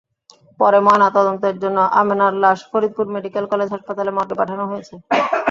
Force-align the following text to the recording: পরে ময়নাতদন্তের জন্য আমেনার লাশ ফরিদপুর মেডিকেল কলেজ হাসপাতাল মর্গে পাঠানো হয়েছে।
পরে 0.59 0.79
ময়নাতদন্তের 0.85 1.55
জন্য 1.63 1.77
আমেনার 2.01 2.33
লাশ 2.43 2.59
ফরিদপুর 2.71 3.05
মেডিকেল 3.15 3.45
কলেজ 3.51 3.69
হাসপাতাল 3.71 4.07
মর্গে 4.11 4.35
পাঠানো 4.39 4.63
হয়েছে। 4.71 4.93